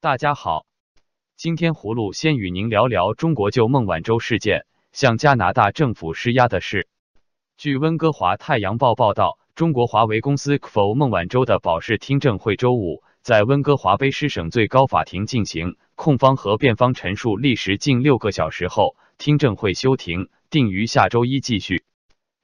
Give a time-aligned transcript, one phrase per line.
[0.00, 0.64] 大家好，
[1.36, 6.86] 今天葫芦先与您聊聊中国就孟晚舟事件向加拿大政府施压的事。
[7.56, 21.82] 据温哥华太阳报报道，中国华为公司否孟晚舟的保释听证会周五在温哥华卑诗省最高法庭进行，控方和辩方陈述历时近六个小时后，听证会休庭，定于下周一继续。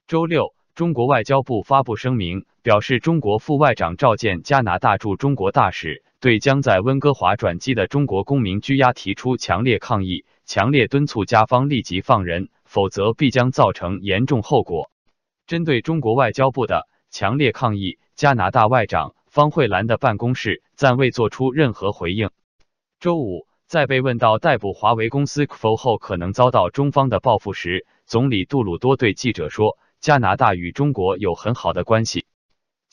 [0.07, 6.03] 周六，中国外交部发布声明，表示中国副外长召见加拿大驻中国大使。
[6.19, 14.91] 对将在温哥华转机的中国公民拘押提出强烈抗议，强烈敦促加方立即放人，否则必将造成严重后果。
[15.47, 22.31] 针对中国外交部的强烈抗议，加拿大外长方慧兰的办公室暂未作出任何回应。
[22.99, 32.27] 周五，在被问到逮捕华为公司否后可能遭到中方的报复时，总理杜鲁多对记者说：“加拿大与中国有很好的关系。”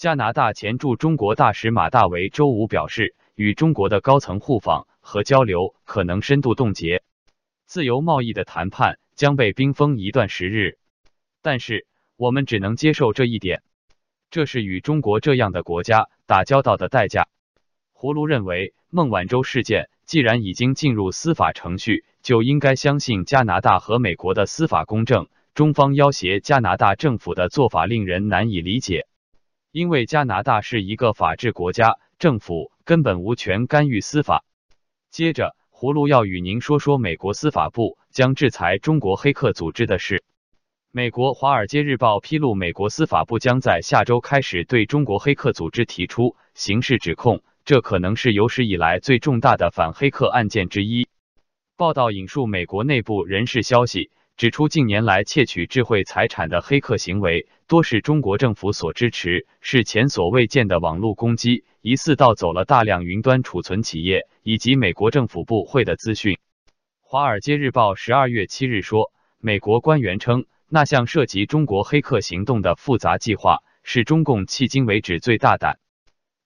[0.00, 3.14] 加拿大前驻中国大使马大为周五表示。
[3.34, 7.02] 与中国的高层互访和交流可能深度冻结，
[7.64, 10.78] 自由贸易的谈判将被冰封一段时日。
[11.40, 13.62] 但是我们只能接受这一点，
[14.30, 17.26] 这是与中国这样的国家打交道的代价。
[17.94, 25.26] 葫芦认为，孟晚舟事件既然已经进入司法程序，就应该相信加拿大和美国的司法公正。
[25.54, 29.06] 中方要挟加拿大政府的做法令人难以理解，
[29.70, 31.98] 因为加拿大是一个法治国家。
[32.18, 34.44] 政府根本无权干预司法。
[35.10, 40.22] 接着，葫芦要与您说说美国司法部将制裁中国黑客组织的事。
[40.90, 51.08] 美国《华尔街日报》披露，美国司法部将在下周开始对中国黑客组织提出刑事指控，这可能是有史以来最重大的反黑客案件之一。
[51.76, 54.10] 报道引述美国内部人士消息。
[54.36, 66.34] 指出，近年来窃取智慧财产的黑客行为多是中国政府所支持，是前所未见的网络攻击，疑似盗走了大量云端储存企业以及美国政府部会的资讯。
[67.02, 75.78] 《华尔街日报》十二月七日说，美国官员称，那项涉及中国黑客行动的复杂计划是中共迄今为止最大胆、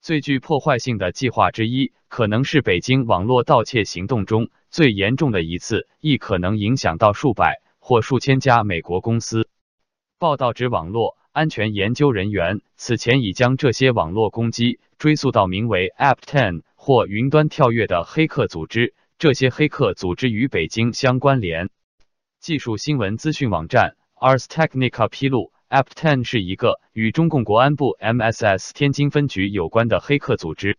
[0.03, 7.63] 最具破坏性的计划之一，可能是北京网络盗窃行动中最严重的一次，亦可能影响到数百。
[7.87, 9.49] 或数千家美国公司。
[10.19, 18.97] 报道指，网络安全研究人员此前已将这些网络攻击追溯到名为 App Ten 或云端跳跃的黑客组织。
[19.21, 21.71] 这些黑客组织与北京相关联。
[22.41, 30.77] 技术新闻资讯网站 Ars Technica 披露，App Ten 是一个与中共国安部 MSS 天津分局有关的黑客组织。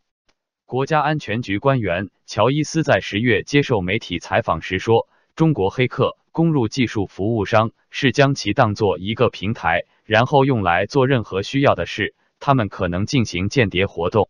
[0.66, 5.08] 国家安全局官员乔伊斯在十月接受媒体采访时说
[5.38, 12.14] ：“中国黑客。”攻入技术服务商是将其当做一个平台，然后用来做任何需要的事。
[12.40, 14.30] 他们可能进行间谍活动、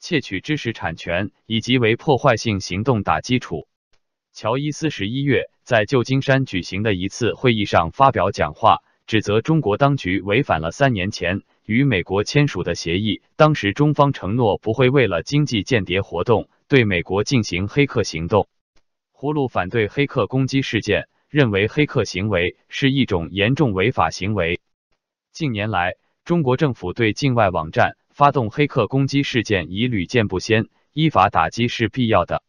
[0.00, 3.68] 窃取知识产权以及为破坏性行动打基础。
[4.32, 13.20] 乔伊斯十一月在旧金山举行的一次会议上发表讲话，指责中国当局违反了三年前与美国签署的协议。
[13.36, 18.48] 当时中方承诺不会为了经济间谍活动对美国进行黑客行动。
[19.12, 21.06] 葫芦反对黑客攻击事件。
[21.34, 24.60] 认为黑客行为是一种严重违法行为。
[25.32, 32.44] 近年来，中国政府对境外网站发动黑客攻击事件已屡见不鲜，依法打击是必要的。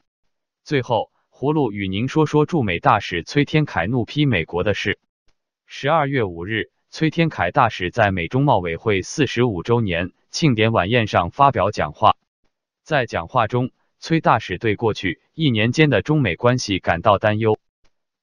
[0.64, 5.00] 最后，葫芦与您说说驻美大使崔天凯怒批美国的事。
[5.66, 12.18] 十二月五日，崔天凯大使在美中贸委会四十五周年庆典晚宴上发表讲话，
[12.84, 17.58] 在讲话中，崔大使对过去一年间的中美关系感到担忧。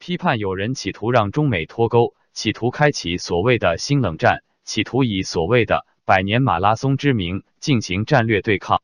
[0.05, 8.83] 批判有人企图让中美脱钩，企图开启所谓的新冷战，企图以所谓的百年马拉松之名进行战略对抗。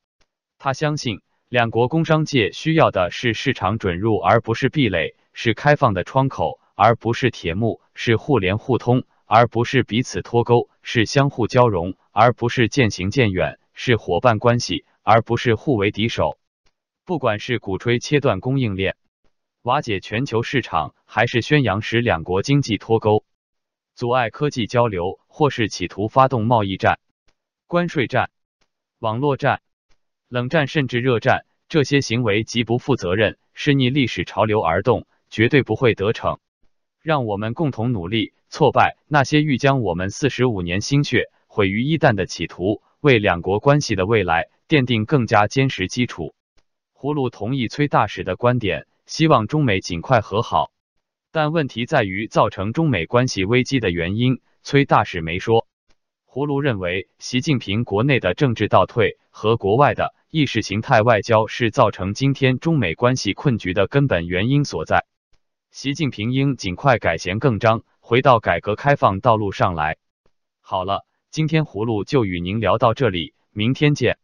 [0.60, 16.38] 他相信，两国工商界需要的是市场准入，而不是壁垒；是开放的窗口，而不是铁幕；是互联互通，而不是彼此脱钩；是相互交融，而不是渐行渐远；是伙伴关系，而不是互为敌手。
[17.04, 18.94] 不管是鼓吹切断供应链。
[19.68, 23.26] 瓦解全球市场，还是宣扬使两国经济脱钩、
[23.94, 26.98] 阻碍科技交流，或是企图发动贸易战、
[27.66, 28.30] 关税战、
[28.98, 29.60] 网络战、
[30.26, 36.38] 冷战甚至热战，这些行为极不负责任，是逆历史潮流而动，绝对不会得逞。
[37.02, 46.32] 让我们共同努力，挫败那些欲将我们四十五年心血毁于一旦的企图，为两国关系的未来奠定更加坚实基础。
[46.94, 48.86] 葫芦同意崔大使的观点。
[49.08, 50.70] 希望中美尽快和好，
[51.32, 54.42] 但问题在于造成中美关系危机的原因。
[54.62, 55.66] 崔大使没说。
[56.26, 65.06] 葫芦认为，习近平国内的政治倒退和国外的意识形态外交是造成今天中美关系困局的根本原因所在。
[65.70, 69.96] 习近平应尽快改弦更张，回到改革开放道路上来。
[70.60, 74.18] 好了，今天葫芦就与您聊到这里，明天见。